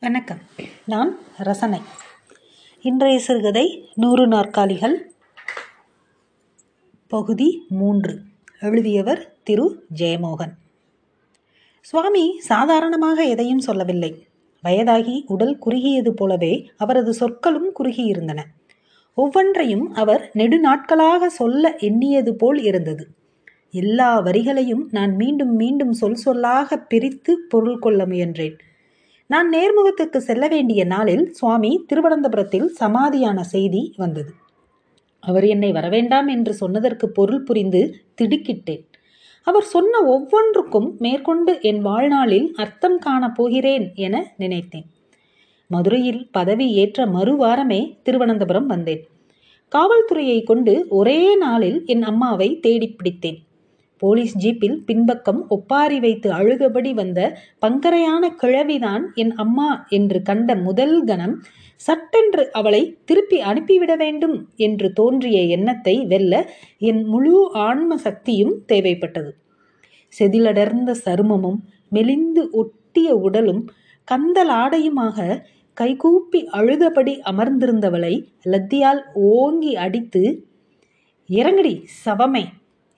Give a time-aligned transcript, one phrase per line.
[0.00, 0.38] வணக்கம்.
[0.86, 1.80] நான் ரசனை.
[2.82, 5.12] இன்றைய சிறுகதை நூறு நாற்காலிகள்.
[7.06, 8.20] பகுதி மூன்று.
[8.60, 9.86] எழுதியவர் திரு.
[9.94, 10.52] ஜெயமோகன்.
[11.80, 14.26] சுவாமி சாதாரணமாக எதையும் சொல்லவில்லை.
[14.62, 18.42] வயதாகி உடல் குறுகியது போலவே அவரது சொற்களும் குறுகியிருந்தன.
[19.14, 23.08] ஒவ்வொன்றையும் அவர் நெடுநாட்களாக சொல்ல எண்ணியது போல் இருந்தது.
[23.70, 28.58] எல்லா வரிகளையும் நான் மீண்டும் மீண்டும் சொல் சொல்லாக பிரித்து பொருள் கொள்ள முயன்றேன்.
[29.30, 34.32] நான் நேர்முகத்துக்கு செல்ல வேண்டிய நாளில் சுவாமி திருவனந்தபுரத்தில் சமாதியான செய்தி வந்தது.
[35.20, 38.84] அவர் என்னை வரவேண்டாம் என்று சொன்னதற்கு பொருள் புரிந்து திடுக்கிட்டேன்.
[39.42, 44.86] அவர் சொன்ன ஒவ்வொன்றுக்கும் மேற்கொண்டு என் வாழ்நாளில் அர்த்தம் காணப் போகிறேன் என நினைத்தேன்.
[45.66, 49.06] மதுரையில் பதவி ஏற்ற மறுவாரமே திருவனந்தபுரம் வந்தேன்.
[49.72, 53.47] காவல்துறையை கொண்டு ஒரே நாளில் என் அம்மாவை தேடி பிடித்தேன்.
[53.98, 57.20] போலீஸ் ஜீப்பில் பின்பக்கம் ஒப்பாரி வைத்து அழுகபடி வந்த
[57.60, 61.36] பங்கரையான கிழவிதான் என் அம்மா என்று கண்ட முதல் கணம்
[61.76, 66.34] சட்டென்று அவளை திருப்பி அனுப்பிவிட வேண்டும் என்று தோன்றிய எண்ணத்தை வெல்ல
[66.78, 69.30] என் முழு ஆன்ம சக்தியும் தேவைப்பட்டது.
[70.12, 73.62] செதிலடர்ந்த சருமமும் மெலிந்து ஒட்டிய உடலும்
[74.08, 75.38] கந்தல் ஆடையுமாக
[75.74, 80.22] கைகூப்பி அழுதபடி அமர்ந்திருந்தவளை லத்தியால் ஓங்கி அடித்து
[81.28, 82.44] இறங்கடி சவமே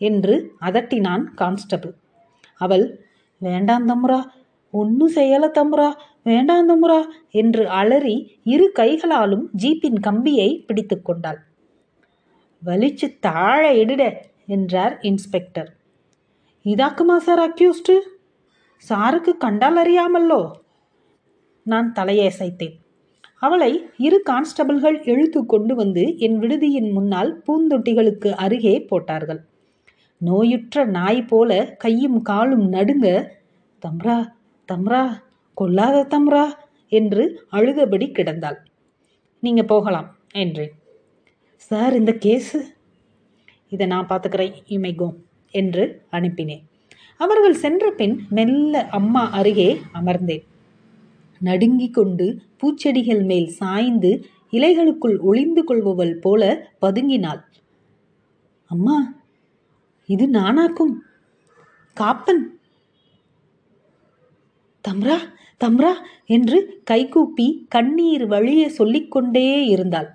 [0.00, 1.94] என்று அதட்டினான் கான்ஸ்டபிள்.
[2.60, 2.86] அவள்
[3.40, 4.20] வேண்டாம் தம்ரா
[4.74, 5.88] ஒன்னும் செய்யல தம்ரா
[6.22, 6.98] வேண்டாம் தம்முரா
[7.30, 11.38] என்று அலறி இரு கைகளாலும் ஜீப்பின் கம்பியை பிடித்து கொண்டாள்.
[12.62, 14.02] வலிச்சு தாழ இடுட
[14.46, 15.70] என்றார் இன்ஸ்பெக்டர்.
[16.64, 17.96] இதாக்குமா sir accused?
[18.88, 20.40] சாருக்கு கண்டால் அறியாமல்லோ?
[21.66, 22.76] நான் தலையசைத்தேன்
[23.42, 29.40] அவளை இரு கான்ஸ்டபிள்கள் இழுத்து கொண்டு வந்து என் விடுதியின் முன்னால் பூந்தொட்டிகளுக்கு அருகே போட்டார்கள்.
[30.20, 33.06] நோயுற்ற நாய் போல கையும் காலும் நடுங்க
[33.82, 34.18] தம்ரா
[34.68, 35.02] தம்ரா
[35.56, 36.44] கொல்லாத தம்ரா
[36.92, 38.58] என்று அழுதபடி கிடந்தாள்.
[39.42, 40.72] நீங்க போகலாம் என்றேன்.
[41.54, 42.58] சார் இந்த கேஸு?
[43.68, 45.08] இதை நான் பார்த்துக்கிறேன் இமைகோ
[45.54, 46.62] என்று அனுப்பினேன்.
[47.16, 50.44] அவர்கள் சென்ற பின் மெல்ல அம்மா அருகே அமர்ந்தேன்.
[51.40, 52.26] நடுங்கிக் கொண்டு
[52.60, 54.10] பூச்செடிகள் மேல் சாய்ந்து
[54.52, 56.42] இலைகளுக்குள் ஒளிந்து கொள்பவள் போல
[56.80, 57.42] பதுங்கினாள்.
[58.70, 58.96] அம்மா
[60.10, 60.94] இது நானாக்கும்.
[62.00, 62.42] காப்பன்.
[64.88, 65.18] தம்ரா
[65.64, 65.92] தம்ரா
[66.26, 70.14] என்று கைகூப்பி கண்ணீர் வழிய சொல்லிக்கொண்டே இருந்தாள்.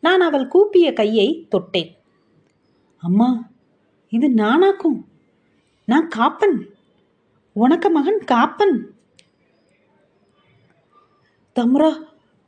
[0.00, 1.96] நான் அவள் கூப்பிய கையை தொட்டேன்.
[2.96, 3.50] அம்மா
[4.08, 5.04] இது நானாக்கும்.
[5.84, 6.58] நான் காப்பன்.
[7.54, 8.78] உனக்க மகன் காப்பன்.
[11.60, 12.02] தம்ரா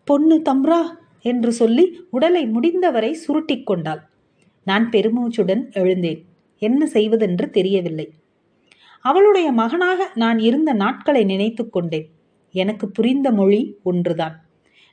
[0.04, 4.09] பொண்ணு தம்ரா என்று சொல்லி உடலை முடிந்தவரை சுருட்டி கொண்டாள்.
[4.64, 6.31] நான் பெருமூச்சுடன் எழுந்தேன்.
[6.62, 8.06] என்ன செய்வதென்று தெரியவில்லை.
[9.05, 12.09] அவளுடைய மகனாக நான் இருந்த நாட்களை நினைத்து கொண்டேன்.
[12.55, 14.37] எனக்கு புரிந்த மொழி ஒன்றுதான்.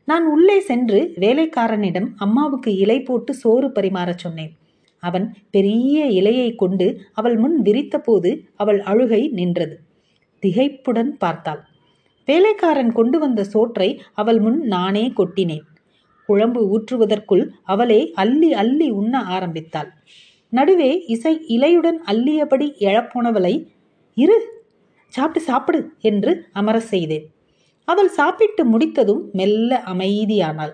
[0.08, 4.54] நான் உள்ளே சென்று வேலைக்காரனிடம் அம்மாவுக்கு இலை போட்டு சோறு பரிமாறச் சொன்னேன்.
[5.04, 9.76] அவன் பெரிய இலையை கொண்டு அவள் முன் விரித்தபோது அவள் அழுகை நின்றது.
[10.44, 11.62] திகைப்புடன் பார்த்தாள்.
[12.28, 15.66] வேலைக்காரன் கொண்டு வந்த சோற்றை அவள் முன் நானே கொட்டினேன்.
[16.30, 19.92] குழம்பு ஊற்றுவதற்குள் அவளே அள்ளி அள்ளி உண்ண ஆரம்பித்தாள்.
[20.54, 23.54] நடுவே இசை இலையுடன் அள்ளியபடி எழப்போனவளை
[24.18, 24.38] இரு
[25.14, 27.26] சாப்பிட்டு சாப்பிடு என்று அமர செய்தேன்.
[27.88, 30.74] அவள் சாப்பிட்டு முடித்ததும் மெல்ல அமைதியானாள்.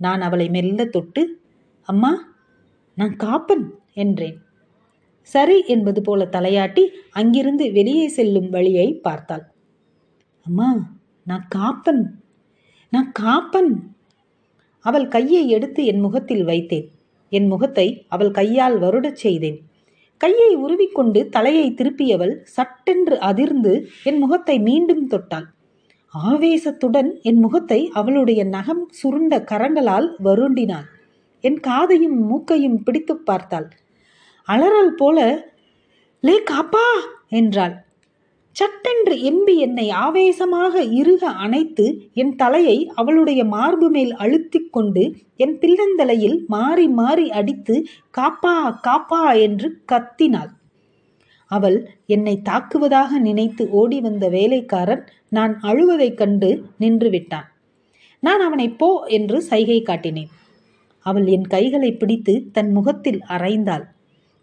[0.00, 1.22] நான் அவளை மெல்ல தொட்டு
[1.88, 2.12] அம்மா
[2.96, 4.36] நான் காப்பன் என்றேன்.
[5.30, 9.44] சரி என்பது போல தலையாட்டி அங்கிருந்து வெளியே செல்லும் வழியை பார்த்தாள்.
[10.46, 10.68] அம்மா
[11.26, 12.02] நான் காப்பன்
[12.92, 13.72] நான் காப்பன்
[14.84, 16.86] அவள் கையை எடுத்து என் முகத்தில் வைத்தேன்.
[17.30, 19.58] என் முகத்தை அவள் கையால் வருடச் செய்தேன்.
[20.16, 25.46] கையை உருவிக்கொண்டு தலையை திருப்பியவள் சட்டென்று அதிர்ந்து என் முகத்தை மீண்டும் தொட்டாள்.
[26.14, 30.86] ஆவேசத்துடன் என் முகத்தை அவளுடைய நகம் சுருண்ட கரங்களால் வருண்டினாள்.
[31.40, 33.68] என் காதையும் மூக்கையும் பிடித்து பார்த்தாள்.
[34.48, 35.18] அலறல் போல
[36.22, 36.86] லே காப்பா!
[37.28, 37.85] என்றாள்.
[38.56, 45.02] சட்டென்று எம்பி என்னை ஆவேசமாக இறுக அணைத்து என் தலையை அவளுடைய மார்பு மேல் அழுத்தி கொண்டு
[45.36, 47.74] என் பில்லந்தலையில் மாறி மாறி அடித்து
[48.18, 48.54] காப்பா
[48.86, 50.52] காப்பா என்று கத்தினாள்.
[51.50, 57.46] அவள் என்னை தாக்குவதாக நினைத்து ஓடி வந்த வேலைக்காரன் நான் அழுவதைக் கண்டு நின்று விட்டான்.
[58.22, 60.32] நான் அவனை போ என்று சைகை காட்டினேன்.
[61.06, 63.86] அவள் என் கைகளை பிடித்து தன் முகத்தில் அரைந்தாள்.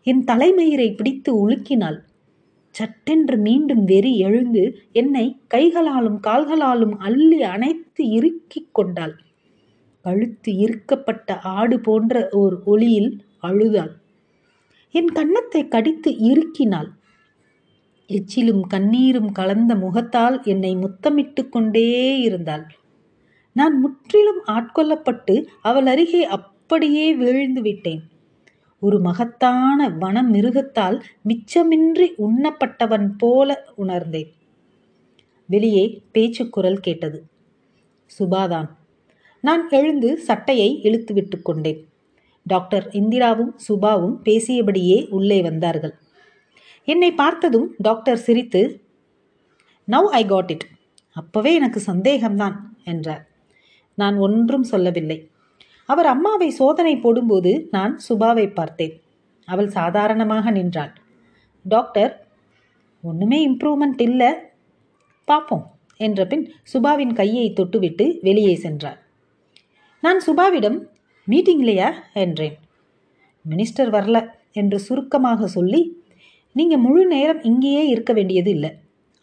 [0.08, 2.00] என் தலைமயிரை பிடித்து உலுக்கினாள்.
[2.78, 9.16] சட்டென்று மீண்டும் வெறி எழுந்து என்னை கைகளாலும் கால்களாலும் அள்ளி அணைத்து இறுக்கிக் கொண்டாள்.
[10.06, 13.94] கழுத்து இறுக்கப்பட்ட ஆடு போன்ற ஓர் ஒளியில் அழுதாள்.
[14.92, 16.90] என் கன்னத்தை கடித்து இறுக்கினாள்.
[18.10, 22.66] எச்சிலும் கண்ணீரும் கலந்த முகத்தால் என்னை முத்தமிட்டு கொண்டே இருந்தாள்.
[23.56, 28.04] நான் முற்றிலும் ஆட்கொள்ளப்பட்டு அவள் அருகே அப்படியே வீழ்ந்து விட்டேன்.
[28.84, 30.98] ஒரு மகத்தான வன மிருகத்தால்
[31.28, 34.30] மிச்சமின்றி உண்ணப்பட்டவன் போல உணர்ந்தேன்.
[35.50, 37.20] வெளியே பேச்சுக்குரல் கேட்டது.
[38.20, 38.70] சுபாதான்
[39.44, 41.82] நான் எழுந்து சட்டையை இழுத்து விட்டு கொண்டேன்.
[42.46, 45.94] டாக்டர் இந்திராவும் சுபாவும் பேசியபடியே உள்ளே வந்தார்கள்.
[46.88, 48.62] என்னை பார்த்ததும் டாக்டர் சிரித்து
[49.88, 50.66] நவ் ஐ காட் இட்
[51.16, 53.24] அப்பவே எனக்கு சந்தேகம்தான் என்றார்.
[53.98, 55.18] நான் ஒன்றும் சொல்லவில்லை.
[55.94, 58.94] அவர் அம்மாவை சோதனை போடும்போது நான் சுபாவை பார்த்தேன்.
[59.48, 60.94] அவள் சாதாரணமாக நின்றாள்.
[61.66, 62.12] டாக்டர்
[63.04, 64.32] ஒன்றுமே இம்ப்ரூவ்மெண்ட் இல்லை.
[65.28, 65.66] பார்ப்போம்
[66.00, 69.00] என்ற பின் சுபாவின் கையை தொட்டுவிட்டு வெளியே சென்றார்
[70.04, 70.78] நான் சுபாவிடம்
[71.28, 71.90] மீட்டிங் இல்லையா
[72.24, 72.56] என்றேன்.
[73.46, 74.18] மினிஸ்டர் வரல
[74.62, 75.82] என்று சுருக்கமாக சொல்லி
[76.56, 78.72] நீங்கள் முழு நேரம் இங்கேயே இருக்க வேண்டியது இல்லை.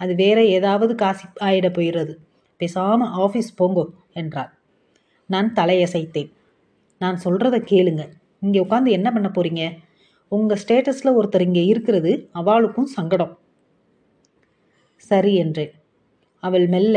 [0.00, 2.14] அது வேற ஏதாவது காசி ஆயிட போயிடுறது.
[2.60, 3.84] பேசாமல் ஆஃபீஸ் போங்கோ
[4.20, 4.50] என்றார்
[5.30, 6.30] நான் தலையசைத்தேன்.
[7.00, 8.02] நான் சொல்கிறத கேளுங்க.
[8.44, 9.64] இங்கே உட்காந்து என்ன பண்ண போகிறீங்க
[10.32, 13.32] உங்கள் ஸ்டேட்டஸில் ஒருத்தர் இங்கே இருக்கிறது அவளுக்கும் சங்கடம்.
[15.10, 15.72] சரி என்றேன்.
[16.42, 16.96] அவள் மெல்ல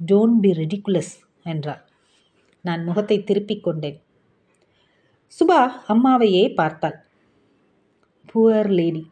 [0.00, 1.14] டோன்ட் பி ரெடிகுலஸ்
[1.52, 1.82] என்றாள்.
[2.64, 3.98] நான் முகத்தை திருப்பிக் கொண்டேன்.
[5.38, 5.60] சுபா
[5.92, 6.98] அம்மாவையே பார்த்தாள்.
[8.32, 9.02] Poor lady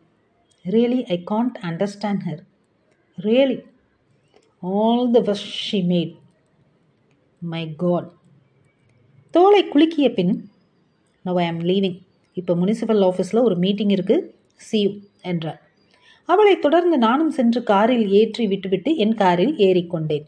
[0.64, 2.42] really I can't understand her
[3.18, 3.58] really
[4.62, 6.14] all the first she made
[7.42, 8.08] my God
[9.34, 10.34] தோலை குலுக்கிய பின்
[11.24, 11.96] நோ ஐ ஆம் லீவிங்
[12.36, 14.24] இப்போ முனிசிபல் ஆஃபீஸில் ஒரு மீட்டிங் இருக்குது
[14.68, 15.58] சீவ் என்றார்.
[16.24, 20.24] அவளை தொடர்ந்து நானும் சென்று காரில் ஏற்றி விட்டுவிட்டு என் காரில் ஏறிக்கொண்டேன்.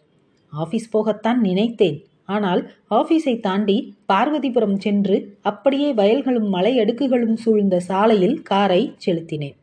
[0.52, 1.99] ஆஃபீஸ் போகத்தான் நினைத்தேன்.
[2.25, 9.56] ஆனால் ஆஃபீஸை தாண்டி பார்வதிபுரம் சென்று அப்படியே வயல்களும் மலை அடுக்குகளும் சூழ்ந்த சாலையில் காரை செலுத்தினேன்.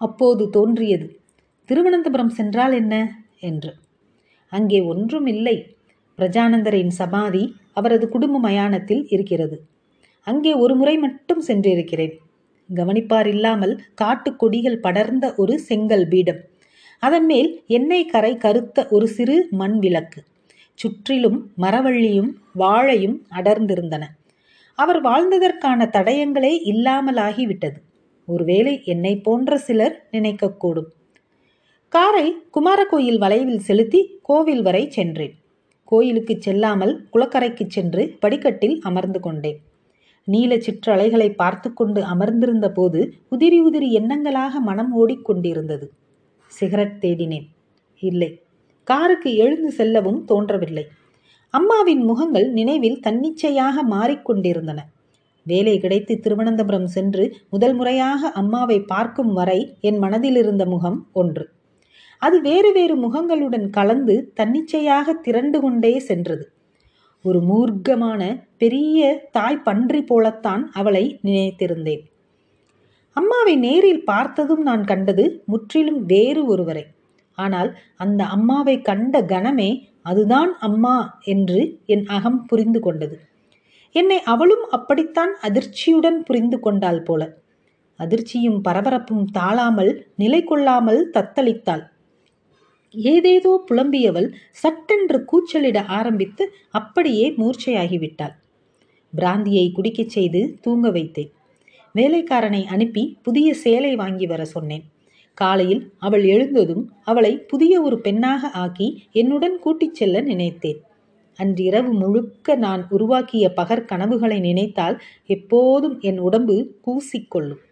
[0.00, 1.08] அப்போது தோன்றியது
[1.68, 2.94] திருவனந்தபுரம் சென்றால் என்ன?
[3.40, 3.72] என்று.
[4.52, 5.56] அங்கே ஒன்றும் இல்லை.
[6.20, 9.56] பிரஜானந்தரின் சமாதி அவரது குடும்ப மயானத்தில் இருக்கிறது.
[10.26, 12.14] அங்கே ஒரு முறை மட்டும் சென்றிருக்கிறேன்.
[12.74, 16.40] கவனிப்பார் இல்லாமல் காட்டு கொடிகள் படர்ந்த ஒரு செங்கல் பீடம்.
[16.98, 20.22] அதன் மேல் எண்ணெய் கரை கருத்த ஒரு சிறு மண் விளக்கு.
[20.74, 24.02] சுற்றிலும் மரவள்ளியும் வாழையும் அடர்ந்திருந்தன.
[24.74, 27.78] அவர் வாழ்ந்ததற்கான தடயங்களே இல்லாமலாகிவிட்டது
[28.26, 30.90] ஒருவேளை என்னை போன்ற சிலர் நினைக்கக்கூடும்.
[31.88, 35.34] காரை குமாரகோயில் வளைவில் செலுத்தி கோவில் வரை சென்றேன்.
[35.90, 39.58] கோயிலுக்கு செல்லாமல் குளக்கரைக்கு சென்று படிக்கட்டில் அமர்ந்து கொண்டேன்.
[40.28, 43.00] நீல சிற்றலைகளை பார்த்து கொண்டு அமர்ந்திருந்த போது
[43.34, 45.86] உதிரி உதிரி எண்ணங்களாக மனம் ஓடிக்கொண்டிருந்தது
[46.52, 47.46] சிகரெட் தேடினேன்.
[48.02, 48.30] இல்லை
[48.88, 50.84] காருக்கு எழுந்து செல்லவும் தோன்றவில்லை.
[51.54, 54.80] அம்மாவின் முகங்கள் நினைவில் தன்னிச்சையாக மாறிக்கொண்டிருந்தன
[55.46, 61.44] வேலை கிடைத்து திருவனந்தபுரம் சென்று முதல் முறையாக அம்மாவை பார்க்கும் வரை என் மனதில் இருந்த முகம் ஒன்று.
[62.22, 66.52] அது வேறு வேறு முகங்களுடன் கலந்து தன்னிச்சையாக திரண்டு கொண்டே சென்றது.
[67.22, 72.02] ஒரு மூர்க்கமான பெரிய தாய் பன்றி போலத்தான் அவளை நினைத்திருந்தேன்.
[73.12, 76.84] அம்மாவை நேரில் பார்த்ததும் நான் கண்டது முற்றிலும் வேறு ஒருவரை.
[77.34, 79.70] ஆனால் அந்த அம்மாவை கண்ட கணமே
[80.02, 83.18] அதுதான் அம்மா என்று என் அகம் புரிந்து கொண்டது.
[83.92, 87.22] என்னை அவளும் அப்படித்தான் அதிர்ச்சியுடன் புரிந்து கொண்டாள் போல.
[87.98, 91.89] அதிர்ச்சியும் பரபரப்பும் தாழாமல் நிலை கொள்ளாமல் தத்தளித்தாள்.
[92.94, 98.34] ஏதேதோ புலம்பியவள் சட்டென்று கூச்சலிட ஆரம்பித்து அப்படியே மூர்ச்சையாகிவிட்டாள்.
[99.16, 101.30] பிராந்தியை குடிக்கச் செய்து தூங்க வைத்தேன்.
[101.94, 104.82] வேலைக்காரனை அனுப்பி புதிய சேலை வாங்கி வர சொன்னேன்.
[105.34, 110.80] காலையில் அவள் எழுந்ததும் அவளை புதிய ஒரு பெண்ணாக ஆக்கி என்னுடன் கூட்டிச் செல்ல நினைத்தேன்.
[111.36, 117.62] அன்றிரவு முழுக்க நான் உருவாக்கிய பகற்கனவுகளை நினைத்தால் எப்போதும் என் உடம்பு கூசிக்கொள்ளும்.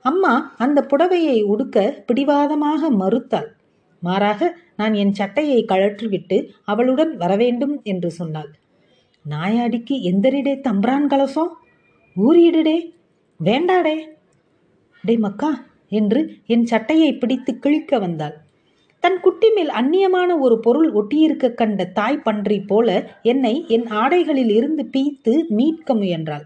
[0.00, 3.48] அம்மா அந்த புடவையை உடுக்க பிடிவாதமாக மறுத்தாள்.
[4.00, 8.50] மாறாக நான் என் சட்டையை கழற்றிவிட்டு அவளுடன் வரவேண்டும் என்று சொன்னாள்.
[9.30, 11.52] நாயாடிக்கு எந்தரிடே தம்பிரான் கலசம்?
[12.16, 12.94] ஊறியிடுடே
[13.44, 13.96] வேண்டாடே.
[15.04, 18.44] டே மக்கா என்று என் சட்டையை பிடித்து கிழிக்க வந்தாள்.
[19.00, 24.88] தன் குட்டி மேல் அந்நியமான ஒரு பொருள் ஒட்டியிருக்க கண்ட தாய் பன்றி போல என்னை என் ஆடைகளில் இருந்து
[24.96, 26.44] பீத்து மீட்க முயன்றாள்.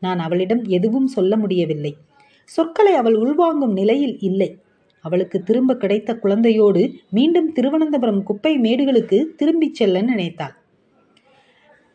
[0.00, 1.96] நான் அவளிடம் எதுவும் சொல்ல முடியவில்லை.
[2.44, 4.58] சொற்களை அவள் உள்வாங்கும் நிலையில் இல்லை.
[5.04, 10.54] அவளுக்கு திரும்ப கிடைத்த குழந்தையோடு மீண்டும் திருவனந்தபுரம் குப்பை மேடுகளுக்கு திரும்பிச் செல்ல நினைத்தாள்.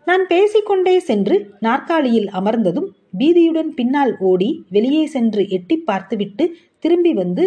[0.08, 6.46] நான் பேசிக்கொண்டே சென்று நாற்காலியில் அமர்ந்ததும் பீதியுடன் பின்னால் ஓடி வெளியே சென்று எட்டி பார்த்துவிட்டு
[6.80, 7.44] திரும்பி வந்து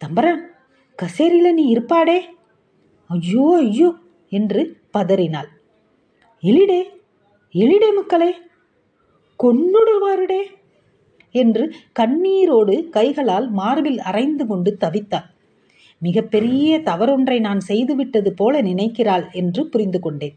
[0.00, 0.42] தம்பரான்
[0.98, 2.18] கசேரியில் நீ இருப்பாடே?
[3.10, 3.90] ஐயோ ஐயோ
[4.32, 5.50] என்று பதறினாள்.
[6.42, 6.80] எலிடே
[7.54, 8.30] எலிடே மக்களே
[9.40, 10.42] கொன்னுடுவாருடே.
[11.30, 15.26] என்று கண்ணீரோடு கைகளால் மார்பில் அரைந்து கொண்டு தவித்தாள்.
[15.98, 20.34] மிகப்பெரிய தவறொன்றை நான் செய்துவிட்டது போல நினைக்கிறாள் என்று புரிந்து கொண்டேன்.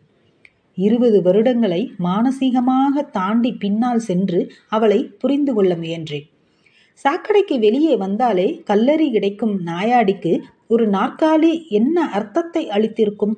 [0.73, 6.27] இருபது வருடங்களை மானசீகமாக தாண்டி பின்னால் சென்று அவளை புரிந்து கொள்ள முயன்றேன்.
[7.05, 13.35] சாக்கடைக்கு வெளியே வந்தாலே கல்லறி கிடைக்கும் நாயாடிக்கு ஒரு நாற்காலி என்ன அர்த்தத்தை அளித்திருக்கும்?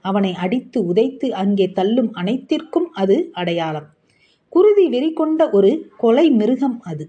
[0.00, 3.93] அவனை அடித்து உதைத்து அங்கே தள்ளும் அனைத்திற்கும் அது அடையாளம்.
[4.54, 7.08] குருதி வெறி கொண்ட ஒரு கொலை மிருகம் அது.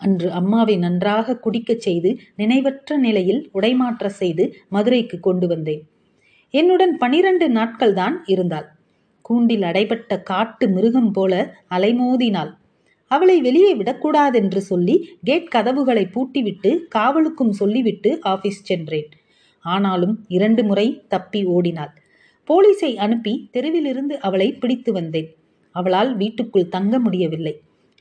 [0.00, 5.82] அன்று அம்மாவை நன்றாக குடிக்கச் செய்து நினைவற்ற நிலையில் உடைமாற்ற செய்து மதுரைக்கு கொண்டு வந்தேன்.
[6.54, 8.68] என்னுடன் பனிரண்டு நாட்கள் தான் இருந்தாள்.
[9.20, 12.52] கூண்டில் அடைபட்ட காட்டு மிருகம் போல அலைமோதினாள்.
[13.10, 19.08] அவளை வெளியே விடக்கூடாதென்று சொல்லி கேட் கதவுகளை பூட்டிவிட்டு காவலுக்கும் சொல்லிவிட்டு ஆபீஸ் சென்றேன்.
[19.64, 21.92] ஆனாலும் இரண்டு முறை தப்பி ஓடினாள்.
[22.48, 25.28] போலீஸை அனுப்பி தெருவிலிருந்து அவளை பிடித்து வந்தேன்.
[25.74, 27.54] அவளால் வீட்டுக்குள் தங்க முடியவில்லை.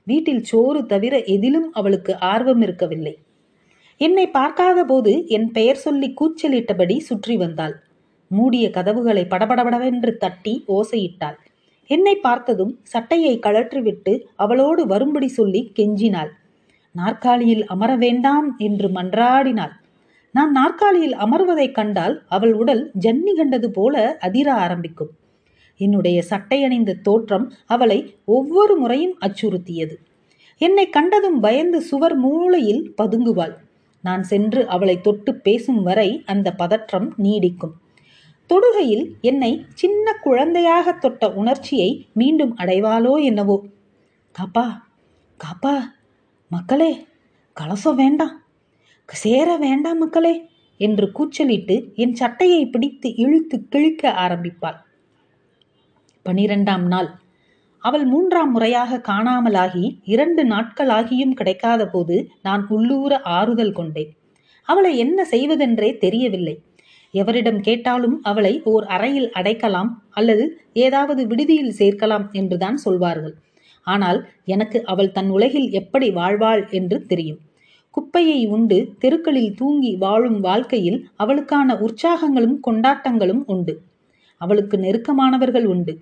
[0.07, 3.15] வீட்டில் சோறு தவிர எதிலும் அவளுக்கு ஆர்வம் இருக்கவில்லை.
[4.01, 7.75] என்னை பார்க்காத போது என் பெயர் சொல்லி கூச்சலிட்டபடி சுற்றி வந்தாள்.
[8.31, 11.37] மூடிய கதவுகளை படபடபடவென்று தட்டி ஓசையிட்டாள்.
[11.89, 16.31] என்னை பார்த்ததும் சட்டையை கழற்றிவிட்டு அவளோடு வரும்படி சொல்லி கெஞ்சினாள்.
[16.95, 19.75] நாற்காலியில் அமர வேண்டாம் என்று மன்றாடினாள்.
[20.35, 25.11] நான் நாற்காலியில் அமர்வதைக் கண்டால் அவள் உடல் ஜன்னி கண்டது போல அதிர ஆரம்பிக்கும்.
[25.77, 29.95] என்னுடைய சட்டையணிந்த தோற்றம் அவளை ஒவ்வொரு முறையும் அச்சுறுத்தியது.
[30.61, 33.55] என்னை கண்டதும் பயந்து சுவர் மூலையில் பதுங்குவாள்.
[34.03, 37.75] நான் சென்று அவளை தொட்டு பேசும் வரை அந்த பதற்றம் நீடிக்கும்.
[38.49, 43.57] தொடுகையில் என்னை சின்ன குழந்தையாக தொட்ட உணர்ச்சியை மீண்டும் அடைவாளோ என்னவோ.
[44.35, 44.67] காப்பா
[45.39, 45.75] காப்பா
[46.51, 46.91] மக்களே
[47.57, 48.35] கலசம் வேண்டாம்
[49.09, 50.35] சேர வேண்டாம் மக்களே
[50.79, 54.79] என்று கூச்சலிட்டு என் சட்டையை பிடித்து இழுத்து கிழிக்க ஆரம்பிப்பாள்.
[56.27, 57.09] பனிரெண்டாம் நாள்.
[57.83, 64.11] அவள் மூன்றாம் முறையாக காணாமலாகி இரண்டு நாட்களாகியும் கிடைக்காத போது நான் உள்ளூர ஆறுதல் கொண்டேன்.
[64.67, 66.55] அவளை என்ன செய்வதென்றே தெரியவில்லை.
[67.13, 70.45] எவரிடம் கேட்டாலும் அவளை ஓர் அறையில் அடைக்கலாம் அல்லது
[70.85, 73.35] ஏதாவது விடுதியில் சேர்க்கலாம் என்றுதான் சொல்வார்கள்.
[73.87, 77.39] ஆனால் எனக்கு அவள் தன் உலகில் எப்படி வாழ்வாள் என்று தெரியும்.
[77.97, 83.75] குப்பையை உண்டு தெருக்களில் தூங்கி வாழும் வாழ்க்கையில் அவளுக்கான உற்சாகங்களும் கொண்டாட்டங்களும் உண்டு.
[84.41, 85.93] அவளுக்கு நெருக்கமானவர்கள் உண்டு.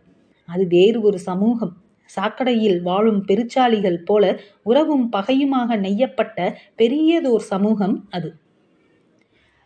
[0.45, 1.73] அது வேறு ஒரு சமூகம்.
[2.15, 8.35] சாக்கடையில் வாழும் பெருச்சாளிகள் போல உறவும் பகையுமாக நெய்யப்பட்ட பெரியதோர் சமூகம் அது.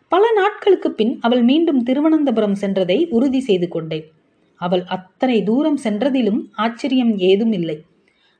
[0.08, 4.06] பல நாட்களுக்கு பின் அவள் மீண்டும் திருவனந்தபுரம் சென்றதை உறுதி செய்து கொண்டேன்.
[4.54, 7.82] அவள் அத்தனை தூரம் சென்றதிலும் ஆச்சரியம் ஏதும் இல்லை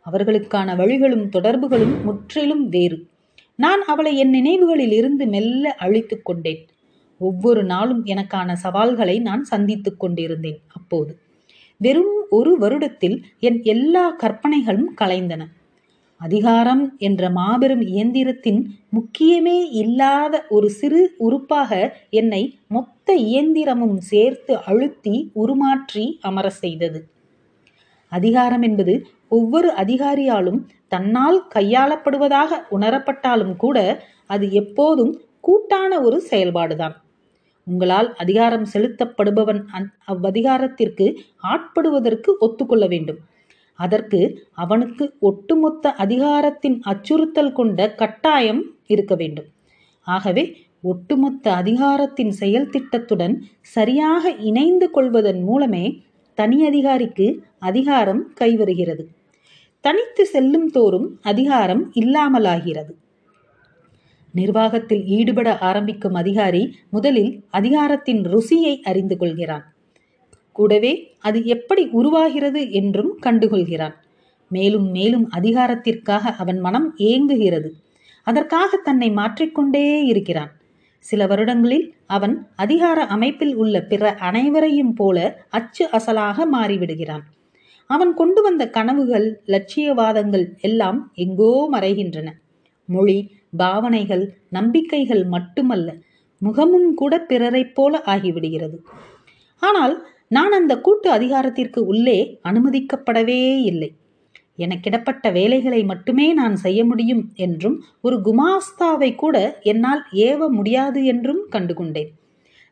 [0.07, 3.07] அவர்களுக்கான வழிகளும் தொடர்புகளும் முற்றிலும் வேறு.
[3.57, 6.67] நான் அவளை என் நினைவுகளில் இருந்து மெல்ல அழித்து கொண்டேன்.
[7.19, 11.19] ஒவ்வொரு நாளும் எனக்கான சவால்களை நான் சந்தித்துக் கொண்டிருந்தேன் அப்போது.
[11.81, 15.43] வெறும் ஒரு வருடத்தில் என் எல்லா கற்பனைகளும் கலைந்தன.
[16.21, 18.61] அதிகாரம் என்ற மாபெரும் இயந்திரத்தின்
[18.97, 21.71] முக்கியமே இல்லாத ஒரு சிறு உறுப்பாக
[22.11, 27.01] என்னை மொத்த இயந்திரமும் சேர்த்து அழுத்தி உருமாற்றி அமர செய்தது.
[28.13, 28.95] அதிகாரம் என்பது
[29.29, 33.79] ஒவ்வொரு அதிகாரியாலும் தன்னால் கையாளப்படுவதாக உணரப்பட்டாலும் கூட
[34.27, 35.15] அது எப்போதும்
[35.49, 36.97] கூட்டான ஒரு செயல்பாடுதான்.
[37.65, 39.61] உங்களால் அதிகாரம் செலுத்தப்படுபவன்
[40.09, 43.19] அவ்வதிகாரத்திற்கு ஆட்படுவதற்கு ஒத்துக்கொள்ள வேண்டும்.
[43.75, 49.45] அதற்கு அவனுக்கு ஒட்டுமொத்த அதிகாரத்தின் அச்சுறுத்தல் கொண்ட கட்டாயம் இருக்க வேண்டும்.
[50.01, 56.03] ஆகவே ஒட்டுமொத்த அதிகாரத்தின் செயல் திட்டத்துடன் சரியாக இணைந்து கொள்வதன் மூலமே
[56.35, 59.05] தனி அதிகாரிக்கு அதிகாரம் கைவருகிறது.
[59.81, 62.93] தனித்து செல்லும் தோறும் அதிகாரம் இல்லாமலாகிறது.
[64.33, 69.65] நிர்வாகத்தில் ஈடுபட ஆரம்பிக்கும் அதிகாரி முதலில் அதிகாரத்தின் ருசியை அறிந்து கொள்கிறான்.
[70.53, 73.93] கூடவே அது எப்படி உருவாகிறது என்றும் கண்டுகொள்கிறான்.
[74.49, 77.71] மேலும் மேலும் அதிகாரத்திற்காக அவன் மனம் ஏங்குகிறது.
[78.23, 80.53] அதற்காக தன்னை மாற்றிக்கொண்டே இருக்கிறான்.
[80.99, 87.23] சில வருடங்களில் அவன் அதிகார அமைப்பில் உள்ள பிற அனைவரையும் போல அச்சு அசலாக மாறிவிடுகிறான்.
[87.87, 92.29] அவன் கொண்டு வந்த கனவுகள் லட்சியவாதங்கள் எல்லாம் எங்கோ மறைகின்றன.
[92.85, 95.95] மொழி பாவனைகள் நம்பிக்கைகள் மட்டுமல்ல
[96.39, 98.85] முகமும் கூட பிறரைப் போல ஆகிவிடுகிறது.
[99.63, 103.93] ஆனால் நான் அந்த கூட்டு அதிகாரத்திற்கு உள்ளே அனுமதிக்கப்படவே இல்லை.
[104.59, 112.11] எனக்கிடப்பட்ட வேலைகளை மட்டுமே நான் செய்ய முடியும் என்றும் ஒரு குமாஸ்தாவை கூட என்னால் ஏவ முடியாது என்றும் கண்டுகொண்டேன்.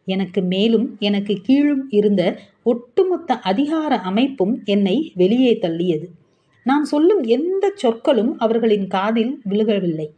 [0.05, 2.23] எனக்கு மேலும் எனக்கு கீழும் இருந்த
[2.63, 6.07] ஒட்டுமொத்த அதிகார அமைப்பும் என்னை வெளியே தள்ளியது.
[6.63, 10.09] நான் சொல்லும் எந்த சொற்களும் அவர்களின் காதில் விழுகவில்லை.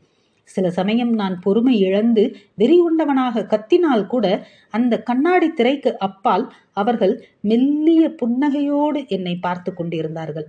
[0.55, 4.27] சில சமயம் நான் பொறுமை இழந்து வெறி கொண்டவனாக கத்தினால் கூட
[4.71, 7.15] அந்த கண்ணாடி திரைக்கு அப்பால் அவர்கள்
[7.51, 10.49] மெல்லிய புன்னகையோடு என்னை பார்த்து கொண்டிருந்தார்கள்.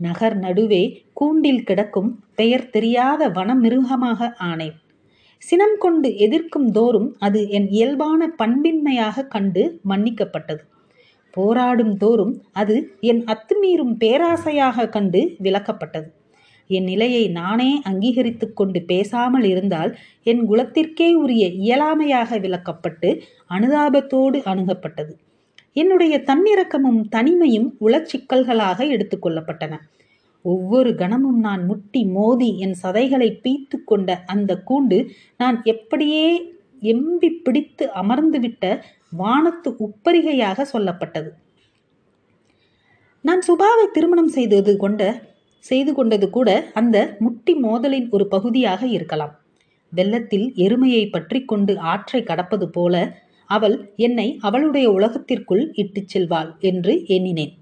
[0.00, 0.82] நகர் நடுவே
[1.12, 4.76] கூண்டில் கிடக்கும் பெயர் தெரியாத வனமிருகமாக ஆனேன்.
[5.42, 10.62] சினம் கொண்டு எதிர்க்கும் தோறும் அது என் இயல்பான பண்பின்மையாக கண்டு மன்னிக்கப்பட்டது.
[11.36, 12.76] போராடும் தோறும் அது
[13.10, 16.08] என் அத்துமீறும் பேராசையாக கண்டு விளக்கப்பட்டது.
[16.66, 25.12] என் நிலையை நானே அங்கீகரித்து கொண்டு பேசாமல் இருந்தால் என் குலத்திற்கே உரிய இயலாமையாக விளக்கப்பட்டு அனுதாபத்தோடு அணுகப்பட்டது.
[25.72, 29.78] என்னுடைய தன்னிறக்கமும் தனிமையும் உளச்சிக்கல்களாக எடுத்துக்கொள்ளப்பட்டன
[30.42, 36.26] ஒவ்வொரு கணமும் நான் முட்டி மோதி என் சதைகளை பீத்து கொண்ட அந்த கூண்டு நான் எப்படியே
[36.82, 38.80] எம்பி பிடித்து அமர்ந்துவிட்ட
[39.16, 41.30] வானத்து உப்பரிகையாக சொல்லப்பட்டது.
[43.20, 45.02] நான் சுபாவை திருமணம் செய்தது கொண்ட
[45.68, 49.34] செய்து கொண்டது கூட அந்த முட்டி மோதலின் ஒரு பகுதியாக இருக்கலாம்.
[49.92, 52.94] வெள்ளத்தில் எருமையை பற்றி கொண்டு ஆற்றை கடப்பது போல
[53.50, 57.52] அவள் என்னை அவளுடைய உலகத்திற்குள் இட்டுச் செல்வாள் என்று எண்ணினேன்.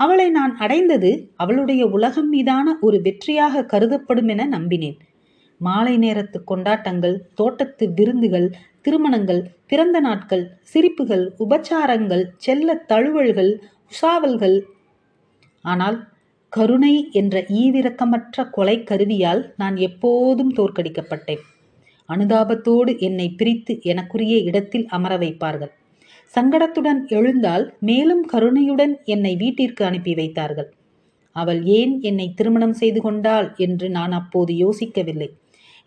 [0.00, 4.98] அவளை நான் அடைந்தது அவளுடைய உலகம் மீதான ஒரு வெற்றியாக கருதப்படும் என நம்பினேன்.
[5.60, 8.48] மாலை நேரத்து கொண்டாட்டங்கள் தோட்டத்து விருந்துகள்
[8.80, 13.52] திருமணங்கள் பிறந்த நாட்கள் சிரிப்புகள் உபச்சாரங்கள் செல்ல தழுவல்கள்
[13.92, 14.56] உசாவல்கள்.
[15.64, 15.98] ஆனால்
[16.52, 21.42] கருணை என்ற ஈவிரக்கமற்ற கொலை கருவியால் நான் எப்போதும் தோற்கடிக்கப்பட்டேன்.
[22.08, 25.72] அனுதாபத்தோடு என்னை பிரித்து எனக்குரிய இடத்தில் அமர வைப்பார்கள்.
[26.34, 30.68] சங்கடத்துடன் எழுந்தால் மேலும் கருணையுடன் என்னை வீட்டிற்கு அனுப்பி வைத்தார்கள்.
[31.36, 35.28] அவள் ஏன் என்னை திருமணம் செய்து கொண்டாள் என்று நான் அப்போது யோசிக்கவில்லை.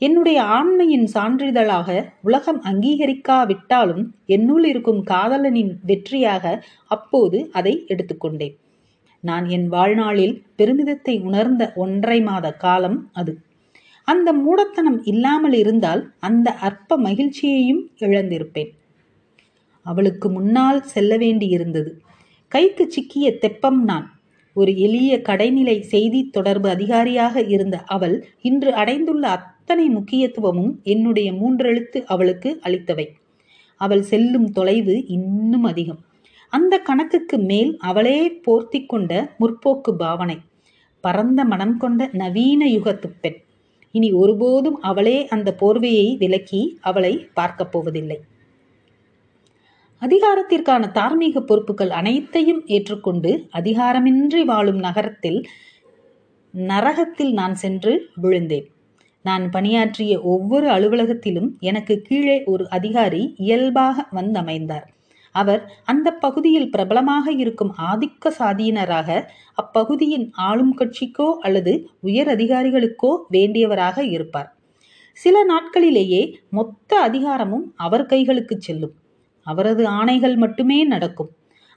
[0.02, 1.90] என்னுடைய ஆண்மையின் சான்றிதழாக
[2.22, 6.46] உலகம் அங்கீகரிக்காவிட்டாலும் என்னுள் இருக்கும் காதலனின் வெற்றியாக
[6.88, 8.56] அப்போது அதை எடுத்துக்கொண்டேன்.
[9.22, 13.38] நான் என் வாழ்நாளில் பெருமிதத்தை உணர்ந்த ஒன்றை மாத காலம் அது.
[14.04, 18.72] அந்த மூடத்தனம் இல்லாமல் இருந்தால் அந்த அற்ப மகிழ்ச்சியையும் இழந்திருப்பேன்.
[19.86, 21.92] அவளுக்கு முன்னால் செல்ல வேண்டியிருந்தது.
[22.48, 24.08] கைக்கு சிக்கிய தெப்பம் நான்.
[24.54, 32.60] ஒரு எளிய கடைநிலை செய்தி தொடர்பு அதிகாரியாக இருந்த அவள் இன்று அடைந்துள்ள அத்தனை முக்கியத்துவமும் என்னுடைய மூன்றெழுத்து அவளுக்கு
[32.64, 33.08] அளித்தவை.
[33.76, 36.02] அவள் செல்லும் தொலைவு இன்னும் அதிகம்.
[36.52, 40.38] அந்த கணக்குக்கு மேல் அவளே போர்த்தி கொண்ட முற்போக்கு பாவனை.
[41.02, 43.38] பரந்த மனம் கொண்ட நவீன யுகத்து பெண்.
[43.92, 48.20] இனி ஒருபோதும் அவளே அந்த போர்வையை விலக்கி அவளை பார்க்கப் போவதில்லை.
[50.02, 55.40] அதிகாரத்திற்கான தார்மீக பொறுப்புகள் அனைத்தையும் ஏற்றுக்கொண்டு அதிகாரமின்றி வாழும் நகரத்தில்
[56.54, 58.68] நரகத்தில் நான் சென்று விழுந்தேன்.
[59.26, 64.88] நான் பணியாற்றிய ஒவ்வொரு அலுவலகத்திலும் எனக்கு கீழே ஒரு அதிகாரி இயல்பாக வந்தமைந்தார்.
[65.36, 69.10] அவர் அந்த பகுதியில் பிரபலமாக இருக்கும் ஆதிக்க சாதியினராக
[69.58, 74.50] அப்பகுதியின் ஆளும் கட்சிக்கோ அல்லது உயர் அதிகாரிகளுக்கோ வேண்டியவராக இருப்பார்.
[75.18, 78.94] சில நாட்களிலேயே மொத்த அதிகாரமும் அவர் கைகளுக்கு செல்லும்.
[79.48, 81.30] அவரது ஆணைகள் மட்டுமே நடக்கும்.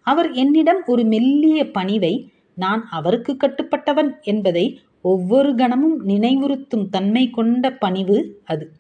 [0.07, 2.14] அவர் என்னிடம் ஒரு மெல்லிய பணிவை
[2.55, 8.71] நான் அவருக்கு கட்டுப்பட்டவன் என்பதை ஒவ்வொரு கணமும் நினைவுறுத்தும் தன்மை கொண்ட பணிவு அது.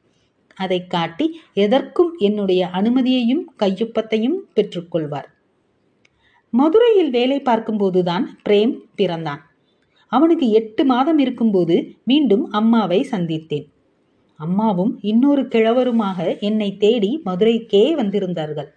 [0.54, 5.28] அதை காட்டி எதற்கும் என்னுடைய அனுமதியையும் கையொப்பத்தையும் பெற்றுக்கொள்வார்.
[6.50, 9.42] மதுரையில் வேலை பார்க்கும்போதுதான் பிரேம் பிறந்தான்.
[10.08, 13.66] அவனுக்கு எட்டு மாதம் இருக்கும்போது மீண்டும் அம்மாவை சந்தித்தேன்.
[14.36, 18.68] அம்மாவும் இன்னொரு கிழவருமாக என்னை தேடி மதுரைக்கே வந்திருந்தார்கள்.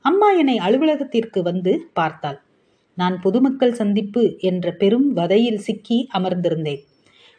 [0.00, 2.42] அம்மா என்னை அலுவலகத்திற்கு வந்து பார்த்தாள்.
[2.94, 6.82] நான் பொதுமக்கள் சந்திப்பு என்ற பெரும் வதையில் சிக்கி அமர்ந்திருந்தேன்.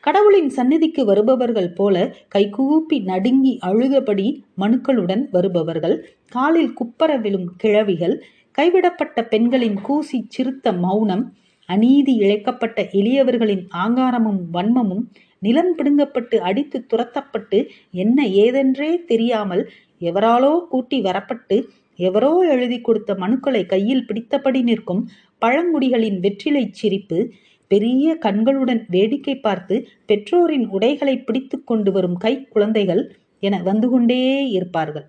[0.04, 1.96] கடவுளின் சந்நிதிக்கு வருபவர்கள் போல
[2.28, 4.28] கைகூப்பி நடுங்கி அழுதபடி
[4.62, 5.96] மனுக்களுடன் வருபவர்கள்
[6.28, 8.16] காலில் குப்பர விழும் கிழவிகள்
[8.58, 11.24] கைவிடப்பட்ட பெண்களின் கூசி சிறுத்த மௌனம்
[11.70, 15.04] அநீதி இழைக்கப்பட்ட எளியவர்களின் ஆங்காரமும் வன்மமும்
[15.42, 17.60] நிலம் பிடுங்கப்பட்டு அடித்து துரத்தப்பட்டு
[17.94, 19.64] என்ன ஏதென்றே தெரியாமல்
[20.02, 21.58] எவராலோ கூட்டி வரப்பட்டு
[22.00, 25.02] எவரோ எழுதி கொடுத்த மனுக்களை கையில் பிடித்தபடி நிற்கும்
[25.42, 27.20] பழங்குடிகளின் வெற்றிலை சிரிப்பு
[27.68, 35.06] பெரிய கண்களுடன் வேடிக்கை பார்த்து பெற்றோரின் உடைகளை பிடித்து கொண்டு வரும் கை குழந்தைகள் என வந்து கொண்டே இருப்பார்கள்.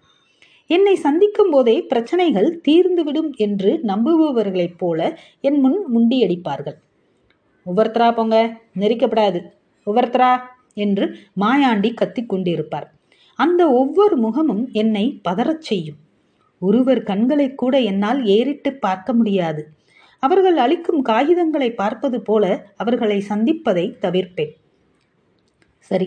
[0.66, 6.76] என்னை சந்திக்கும் போதே பிரச்சனைகள் தீர்ந்துவிடும் என்று நம்புபவர்களைப் போல என் முன் முண்டியடிப்பார்கள்.
[7.66, 9.40] ஒவ்வொருத்தரா போங்க நெரிக்கப்படாது.
[9.86, 10.38] ஒவ்வொருத்தரா
[10.74, 12.88] என்று மாயாண்டி கத்திக் கொண்டிருப்பார்.
[13.38, 15.96] அந்த ஒவ்வொரு முகமும் என்னை பதறச் செய்யும்.
[16.58, 19.68] ஒருவர் கண்களை கூட என்னால் ஏறிட்டு பார்க்க முடியாது.
[20.26, 22.44] அவர்கள் அளிக்கும் காகிதங்களை பார்ப்பது போல
[22.76, 24.52] அவர்களை சந்திப்பதை தவிர்ப்பேன்.
[25.90, 26.06] சரி.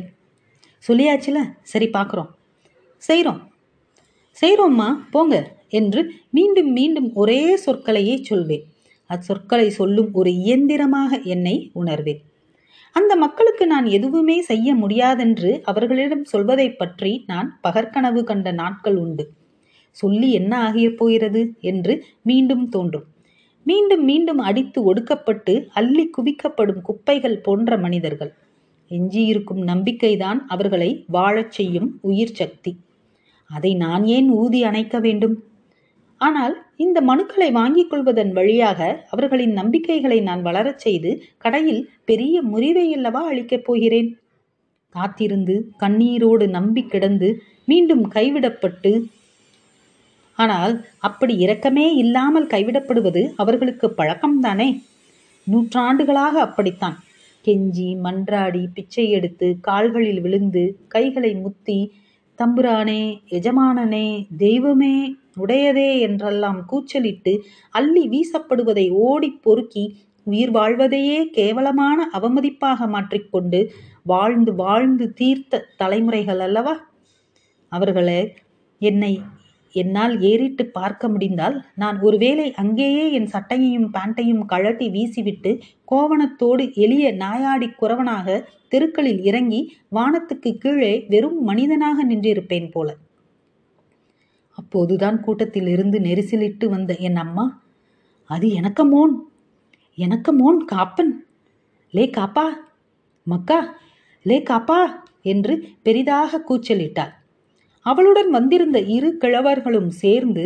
[0.85, 1.39] சொல்லியாச்சுல?
[1.63, 2.31] சரி பார்க்குறோம்.
[3.03, 3.41] செய்கிறோம்.
[4.37, 5.35] செய்கிறோம்மா போங்க
[5.69, 8.65] என்று மீண்டும் மீண்டும் ஒரே சொற்களையே சொல்வேன்.
[9.09, 12.21] அச்சொற்களை சொல்லும் ஒரு இயந்திரமாக என்னை உணர்வேன்.
[12.95, 19.25] அந்த மக்களுக்கு நான் எதுவுமே செய்ய முடியாதென்று அவர்களிடம் சொல்வதை பற்றி நான் பகற்கனவு கண்ட நாட்கள் உண்டு.
[19.97, 23.07] சொல்லி என்ன ஆகிய போகிறது என்று மீண்டும் தோன்றும்.
[23.69, 28.31] மீண்டும் மீண்டும் அடித்து ஒடுக்கப்பட்டு அள்ளி குவிக்கப்படும் குப்பைகள் போன்ற மனிதர்கள்.
[28.91, 32.71] எஞ்சியிருக்கும் நம்பிக்கைதான் அவர்களை வாழச் செய்யும் உயிர் சக்தி.
[33.49, 35.35] அதை நான் ஏன் ஊதி அணைக்க வேண்டும்?
[36.21, 43.21] ஆனால் இந்த மனுக்களை வாங்கிக் கொள்வதன் வழியாக அவர்களின் நம்பிக்கைகளை நான் வளரச் செய்து கடையில் பெரிய முறிவை அல்லவா
[43.31, 44.09] அளிக்கப் போகிறேன்?
[44.95, 47.29] காத்திருந்து கண்ணீரோடு நம்பி கிடந்து
[47.65, 48.91] மீண்டும் கைவிடப்பட்டு
[50.37, 54.69] ஆனால் அப்படி இரக்கமே இல்லாமல் கைவிடப்படுவது அவர்களுக்கு பழக்கம்தானே?
[55.47, 56.97] நூற்றாண்டுகளாக அப்படித்தான்.
[57.45, 61.79] கெஞ்சி மன்றாடி பிச்சை எடுத்து கால்களில் விழுந்து கைகளை முத்தி
[62.39, 64.95] தம்புரானே எஜமானனே தெய்வமே
[65.37, 67.33] உடையதே என்றெல்லாம் கூச்சலிட்டு
[67.71, 69.85] அள்ளி வீசப்படுவதை ஓடி பொறுக்கி
[70.27, 73.59] உயிர் வாழ்வதையே கேவலமான அவமதிப்பாக மாற்றிக்கொண்டு
[74.03, 76.75] வாழ்ந்து வாழ்ந்து தீர்த்த தலைமுறைகள் அல்லவா?
[77.71, 78.21] அவர்களே
[78.81, 79.13] என்னை
[79.77, 85.51] என்னால் ஏறிட்டு பார்க்க முடிந்தால் நான் ஒருவேளை அங்கேயே என் சட்டையையும் பேண்ட்டையும் கழட்டி வீசிவிட்டு
[85.91, 88.37] கோவணத்தோடு எளிய நாயாடி குறவனாக
[88.69, 89.61] தெருக்களில் இறங்கி
[89.95, 92.89] வானத்துக்கு கீழே வெறும் மனிதனாக நின்றிருப்பேன் போல.
[94.57, 97.45] அப்போதுதான் கூட்டத்தில் இருந்து நெரிசலிட்டு வந்த என் அம்மா
[98.29, 99.13] அது எனக்கு மோன்
[99.97, 101.13] எனக்கு மோன் காப்பன்
[101.93, 102.47] லே காப்பா
[103.27, 103.59] மக்கா
[104.25, 104.79] லே காப்பா
[105.25, 107.13] என்று பெரிதாக கூச்சலிட்டார்
[107.89, 110.45] அவளுடன் வந்திருந்த இரு கிழவர்களும் சேர்ந்து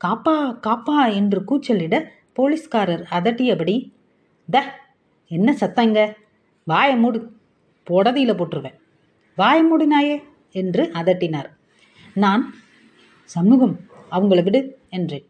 [0.00, 1.94] காப்பா காப்பா என்று கூச்சலிட
[2.38, 3.76] போலீஸ்காரர் அதட்டியபடி
[4.48, 4.62] த
[5.30, 5.98] என்ன சத்தங்க
[6.66, 7.18] வாய மூடு
[7.86, 8.76] புடதியில போட்டுருவேன்.
[9.38, 10.16] வாய மூடு நாயே
[10.60, 11.48] என்று அதட்டினார்.
[12.14, 12.42] நான்
[13.30, 13.76] சண்முகம்
[14.10, 15.26] அவங்கள விடு என்றேன்.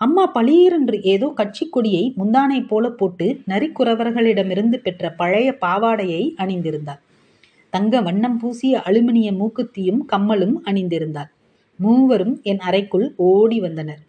[0.00, 7.00] அம்மா பளீரென்று ஏதோ கட்சி கொடியை முந்தானை போல போட்டு நரிக்குறவர்களிடமிருந்து பெற்ற பழைய பாவாடையை அணிந்திருந்தார்.
[7.70, 11.32] தங்க வண்ணம் பூசிய அலுமினிய மூக்குத்தியும் கம்மலும் அணிந்திருந்தார்
[11.78, 14.02] மூவரும் என் அறைக்குள் ஓடி வந்தனர்.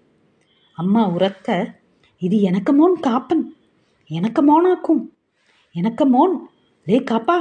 [0.78, 1.50] அம்மா உறக்க
[2.22, 3.44] இது எனக்கு மோன் காப்பன்.
[4.10, 5.04] எனக்கு மோனாக்கும்.
[5.76, 6.36] எனக்கு மோன்.
[6.86, 7.38] லே காப்பா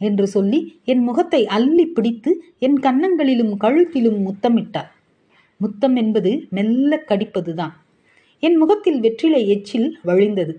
[0.00, 4.90] என்று சொல்லி என் முகத்தை அள்ளி பிடித்து என் கன்னங்களிலும் கழுத்திலும் முத்தமிட்டார்
[5.60, 7.74] முத்தம் என்பது மெல்ல கடிப்பதுதான்.
[8.42, 10.54] என் முகத்தில் வெற்றிலை எச்சில் வழிந்தது.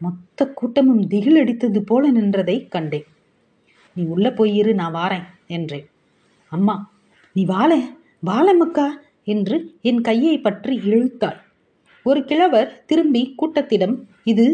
[0.00, 3.08] மொத்த கூட்டமும் திகிலடித்தது போல நின்றதை கண்டேன்.
[4.00, 5.86] நீ உள்ள போயிரு நான் வாரேன் என்றேன்.
[6.52, 6.74] அம்மா
[7.36, 7.70] நீ வாழ
[8.28, 8.88] வாழ மக்கா
[9.24, 9.56] என்று
[9.88, 11.38] என் கையை பற்றி இழுத்தாள்.
[12.06, 14.46] ஒரு கிழவர் திரும்பி கூட்டத்திடம் இது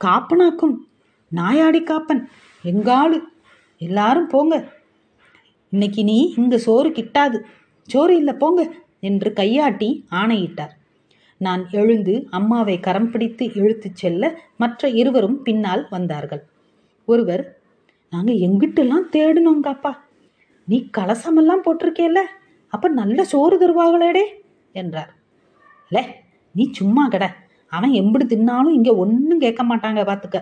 [0.00, 0.74] காப்பனாக்கும்
[1.32, 2.22] நாயாடி காப்பன்
[2.64, 3.18] எங்காளு
[3.80, 4.54] எல்லாரும் போங்க.
[5.72, 7.38] இன்னைக்கு நீ இங்க சோறு கிட்டாது
[7.88, 8.60] சோறு இல்லை போங்க
[9.00, 9.88] என்று கையாட்டி
[10.20, 10.74] ஆணையிட்டார்.
[11.40, 14.24] நான் எழுந்து அம்மாவை கரம் பிடித்து இழுத்துச் செல்ல
[14.56, 16.42] மற்ற இருவரும் பின்னால் வந்தார்கள்.
[17.08, 17.44] ஒருவர்
[18.14, 19.92] நாங்க எங்கிட்டெல்லாம் தேடினோங்காப்பா
[20.68, 22.20] நீ கலசமெல்லாம் போட்டிருக்கேல்ல
[22.72, 24.24] அப்ப நல்ல சோறு தருவாங்களேடே
[24.74, 25.10] என்றார்.
[25.90, 26.02] லே
[26.54, 27.24] நீ சும்மா கட.
[27.72, 30.38] அவன் எம்பிடு தின்னாலும் இங்க ஒன்றும் கேட்க மாட்டாங்க பார்த்துக்க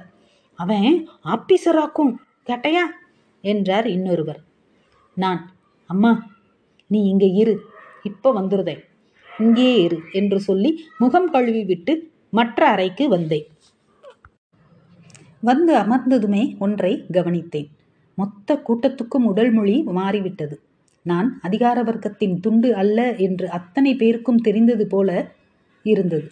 [0.59, 0.89] அவன்
[1.35, 2.13] ஆபீசராக்கும்
[2.49, 2.85] கேட்டையா?
[3.45, 4.41] என்றார் இன்னொருவர்.
[5.17, 5.41] நான்
[5.91, 6.13] அம்மா
[6.91, 7.55] நீ இங்க இரு.
[8.03, 8.83] இப்போ வந்துருதேன்.
[9.29, 11.93] இங்கே இரு என்று சொல்லி முகம் கழுவி விட்டு
[12.31, 13.47] மற்ற அறைக்கு வந்தேன்.
[15.43, 17.69] வந்து அமர்ந்ததுமே ஒன்றை கவனித்தேன்.
[18.15, 20.61] மொத்த கூட்டத்துக்கும் உடல் மொழி மாறிவிட்டது.
[21.03, 25.33] நான் அதிகார வர்க்கத்தின் துண்டு அல்ல என்று அத்தனை பேருக்கும் தெரிந்தது போல
[25.83, 26.31] இருந்தது.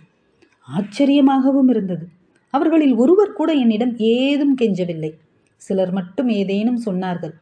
[0.79, 2.09] ஆச்சரியமாகவும் இருந்தது.
[2.51, 5.13] அவர்களில் ஒருவர் கூட என்னிடம் ஏதும் கெஞ்சவில்லை.
[5.57, 7.33] சிலர் மட்டும் ஏதேனும் சொன்னார்கள்.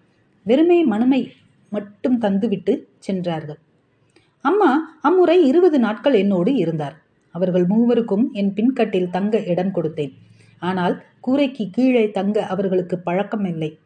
[0.45, 1.31] வெறுமே மனுமை
[1.71, 3.59] மட்டும் தந்துவிட்டு சென்றார்கள்.
[4.41, 7.03] அம்மா அம்முறை இருபது நாட்கள் என்னோடு இருந்தார்.
[7.31, 10.13] அவர்கள் மூவருக்கும் என் பின்கட்டில் தங்க இடம் கொடுத்தேன்.
[10.59, 13.79] ஆனால் கூரைக்கு கீழே தங்க அவர்களுக்கு பழக்கம் இல்லை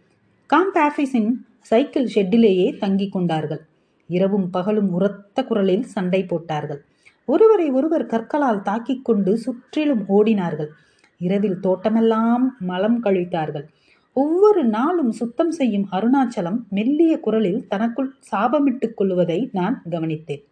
[0.47, 1.31] காம்ப் ஆஃபீஸின்
[1.61, 3.61] சைக்கிள் ஷெட்டிலேயே தங்கிக் கொண்டார்கள்.
[4.07, 6.85] இரவும் பகலும் உரத்த குரலில் சண்டை போட்டார்கள்.
[7.25, 10.69] ஒருவரை ஒருவர் கற்களால் தாக்கிக் கொண்டு சுற்றிலும் ஓடினார்கள்.
[11.19, 13.67] இரவில் தோட்டமெல்லாம் மலம் கழித்தார்கள்.
[14.13, 20.43] ஒவ்வொரு நாளும் சுத்தம் செய்யும் அருணாச்சலம் மெல்லிய குரலில் தனக்குள் சாபமிட்டுக் கொள்வதை நான் கவனித்தேன்.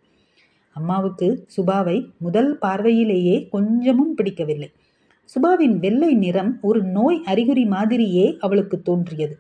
[0.73, 4.73] அம்மாவுக்கு சுபாவை முதல் பார்வையிலேயே கொஞ்சமும் பிடிக்கவில்லை.
[5.33, 9.35] சுபாவின் வெள்ளை நிறம் ஒரு நோய் அறிகுறி மாதிரியே அவளுக்கு தோன்றியது.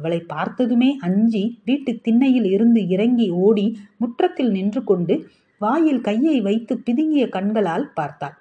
[0.00, 5.14] அவளை பார்த்ததுமே அஞ்சி வீட்டு திண்ணையில் இருந்து இறங்கி ஓடி முற்றத்தில் நின்று கொண்டு
[5.60, 8.36] வாயில் கையை வைத்து பிதுங்கிய கண்களால் பார்த்தாள்.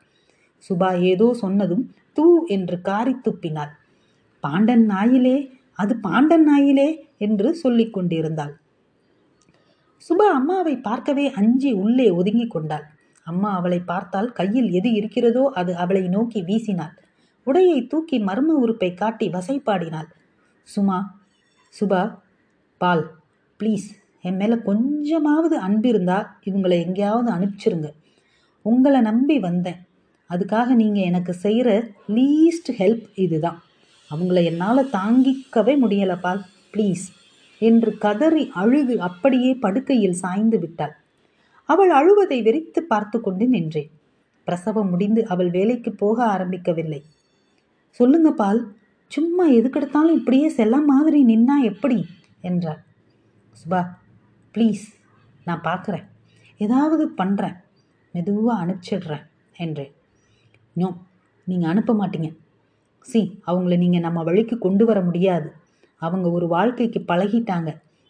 [0.64, 3.74] சுபா ஏதோ சொன்னதும் தூ என்று காரி துப்பினாள்.
[4.44, 5.38] பாண்டன் நாயிலே
[5.74, 8.54] அது பாண்டன் நாயிலே என்று சொல்லிக் கொண்டிருந்தாள்.
[10.10, 12.86] சுபா அம்மாவை பார்க்கவே அஞ்சி உள்ளே ஒதுங்கி கொண்டாள்.
[13.26, 16.94] அம்மா அவளை பார்த்தால் கையில் எது இருக்கிறதோ அது அவளை நோக்கி வீசினாள்.
[17.48, 20.10] உடையை தூக்கி மர்ம உறுப்பை காட்டி வசைப்பாடினாள்.
[20.68, 20.98] சுமா
[21.74, 22.02] சுபா
[22.82, 23.04] பால்
[23.60, 23.88] ப்ளீஸ்
[24.22, 27.90] என் மேலே கொஞ்சமாவது அன்பு இருந்தால் இவங்களை எங்கேயாவது அனுப்பிச்சிருங்க.
[28.66, 29.80] உங்களை நம்பி வந்தேன்.
[30.30, 31.70] அதுக்காக நீங்கள் எனக்கு செய்கிற
[32.08, 33.60] லீஸ்ட் ஹெல்ப் இதுதான்.
[34.12, 36.42] அவங்கள என்னால் தாங்கிக்கவே முடியலை பால்
[36.74, 37.06] ப்ளீஸ்
[37.62, 40.96] என்று கதறி அழுது அப்படியே படுக்கையில் சாய்ந்து விட்டாள்.
[41.66, 43.92] அவள் அழுவதை வெறித்து பார்த்து கொண்டு நின்றேன்.
[44.46, 47.02] பிரசவம் முடிந்து அவள் வேலைக்கு போக ஆரம்பிக்கவில்லை.
[47.90, 48.76] சொல்லுங்க பால்.
[49.08, 52.06] சும்மா எதுக்கெடுத்தாலும் இப்படியே செல்ல மாதிரி நின்னா எப்படி?
[52.42, 52.82] என்றாள்.
[53.54, 53.82] சுபா
[54.56, 54.84] ப்ளீஸ்
[55.46, 56.06] நான் பார்க்குறேன்.
[56.58, 57.56] ஏதாவது பண்ணுறேன்.
[58.12, 59.26] மெதுவாக அனுப்பிச்சிடுறேன்
[59.56, 59.94] என்றேன்.
[60.74, 60.88] நோ
[61.44, 62.30] நீங்கள் அனுப்ப மாட்டீங்க.
[63.00, 65.54] சி அவங்கள நீங்கள் நம்ம வழிக்கு கொண்டு வர முடியாது.
[65.98, 67.70] அவங்க ஒரு வாழ்க்கைக்கு பழகிட்டாங்க.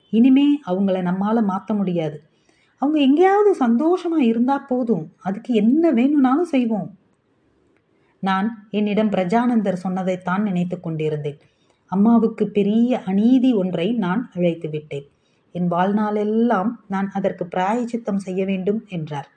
[0.09, 2.17] இனிமே அவங்கள நம்மால் மாற்ற முடியாது.
[2.77, 5.15] அவங்க எங்கேயாவது சந்தோஷமாக இருந்தால் போதும்.
[5.21, 6.97] அதுக்கு என்ன வேணும்னாலும் செய்வோம்.
[8.19, 11.39] நான் என்னிடம் பிரஜானந்தர் சொன்னதைத்தான் நினைத்து கொண்டிருந்தேன்.
[11.85, 15.05] அம்மாவுக்கு பெரிய அநீதி ஒன்றை நான் அழைத்து விட்டேன்.
[15.51, 19.29] என் வாழ்நாளெல்லாம் நான் அதற்கு பிராயச்சித்தம் செய்ய வேண்டும் என்றார்.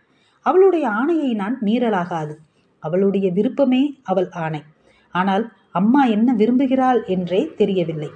[0.42, 2.34] அவளுடைய ஆணையை நான் மீறலாகாது.
[2.78, 4.62] அவளுடைய விருப்பமே அவள் ஆணை.
[5.10, 8.10] ஆனால் அம்மா என்ன விரும்புகிறாள் என்றே தெரியவில்லை.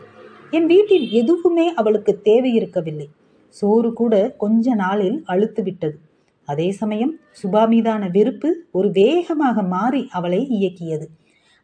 [0.50, 3.08] என் வீட்டில் எதுவுமே அவளுக்கு தேவை இருக்கவில்லை
[3.58, 5.96] சோறு கூட கொஞ்ச நாளில் அழுத்து விட்டது.
[6.48, 11.06] அதே சமயம் சுபா மீதான வெறுப்பு ஒரு வேகமாக மாறி அவளை இயக்கியது.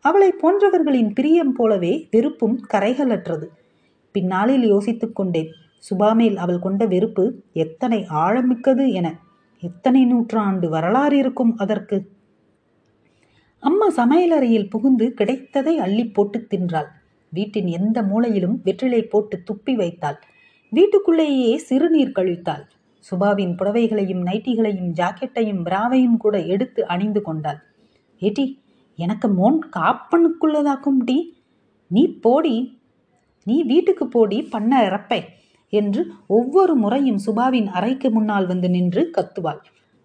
[0.04, 3.46] அவளை போன்றவர்களின் பிரியம் போலவே வெறுப்பும் கரைகளற்றது
[4.14, 5.50] பின்னாளில் யோசித்துக் கொண்டேன்.
[5.88, 9.08] சுபா மேல் அவள் கொண்ட வெறுப்பு எத்தனை ஆழமிக்கது என.
[9.62, 11.98] எத்தனை நூற்றாண்டு வரலாறு இருக்கும் அதற்கு?
[13.62, 16.90] அம்மா சமையலறையில் புகுந்து கிடைத்ததை அள்ளி போட்டு தின்றாள்.
[17.32, 20.18] வீட்டின் எந்த மூலையிலும் வெற்றிலை போட்டு துப்பி வைத்தாள்.
[20.72, 22.64] வீட்டுக்குள்ளேயே சிறுநீர் கழித்தாள்.
[23.04, 27.60] சுபாவின் புடவைகளையும் நைட்டிகளையும் ஜாக்கெட்டையும் பிராவையும் கூட எடுத்து அணிந்து கொண்டாள்.
[28.20, 28.44] ஏட்டி
[28.98, 31.18] எனக்கு மோன் காப்பனுக்குள்ளதாக்கும் டி.
[31.86, 32.80] நீ போடி.
[33.44, 35.20] நீ வீட்டுக்கு போடி பண்ண இறப்பை
[35.72, 39.60] என்று ஒவ்வொரு முறையும் சுபாவின் அறைக்கு முன்னால் வந்து நின்று கத்துவாள்.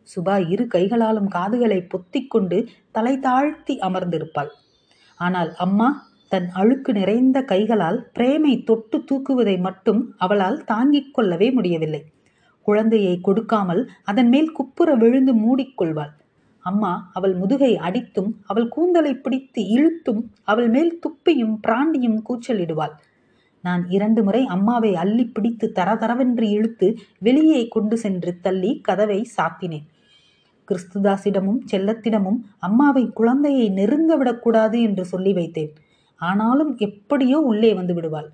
[0.07, 4.51] சுபா இரு கைகளாலும் காதுகளை பொத்திக்கொண்டு தலை தாழ்த்தி அமர்ந்திருப்பாள்.
[5.15, 5.87] ஆனால் அம்மா
[6.31, 12.01] தன் அழுக்கு நிறைந்த கைகளால் பிரேமை தொட்டு தூக்குவதை மட்டும் அவளால் தாங்கிக் கொள்ளவே முடியவில்லை.
[12.61, 16.13] குழந்தையை கொடுக்காமல் அதன் மேல் குப்புற விழுந்து மூடிக்கொள்வாள்.
[16.59, 22.93] அம்மா அவள் முதுகை அடித்தும் அவள் கூந்தலை பிடித்து இழுத்தும் அவள் மேல் துப்பியும் பிராண்டியும் கூச்சலிடுவாள்.
[23.61, 26.87] நான் இரண்டு முறை அம்மாவை அள்ளி பிடித்து தரதரவென்று இழுத்து
[27.19, 29.85] வெளியே கொண்டு சென்று தள்ளி கதவை சாத்தினேன்.
[30.67, 35.73] கிறிஸ்துதாசிடமும் செல்லத்திடமும் அம்மாவை குழந்தையை நெருங்க விடக்கூடாது என்று சொல்லி வைத்தேன்.
[36.15, 38.29] ஆனாலும் எப்படியோ உள்ளே வந்து விடுவாள்.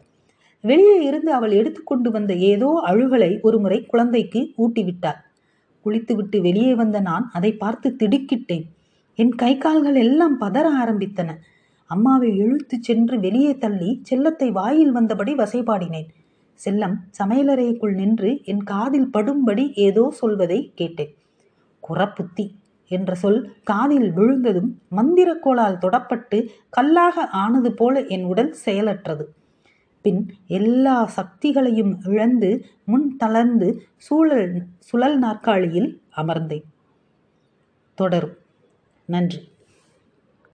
[0.62, 5.20] வெளியே இருந்து அவள் எடுத்துக்கொண்டு வந்த ஏதோ அழுகலை ஒருமுறை குழந்தைக்கு ஊட்டிவிட்டாள்.
[5.82, 8.66] குளித்துவிட்டு வெளியே வந்த நான் அதை பார்த்து திடுக்கிட்டேன்.
[9.16, 11.30] என் கை கால்கள் எல்லாம் பதற ஆரம்பித்தன.
[11.86, 16.08] அம்மாவை இழுத்து சென்று வெளியே தள்ளி செல்லத்தை வாயில் வந்தபடி வசைபாடினேன்.
[16.66, 21.16] செல்லம் சமையலறைக்குள் நின்று என் காதில் படும்படி ஏதோ சொல்வதை கேட்டேன்.
[21.84, 22.46] குறப்புத்தி.
[22.90, 29.26] என்ற சொல் காதில் விழுந்ததும் மந்திரக்கோளால் தொடப்பட்டு கல்லாக ஆனது போல என் உடல் செயலற்றது.
[30.02, 36.64] பின் எல்லா சக்திகளையும் இழந்து முன் தளர்ந்து சூழல் சுழல் நாற்காலியில் அமர்ந்தேன்.
[37.96, 38.36] தொடரும்.
[39.06, 39.40] நன்றி.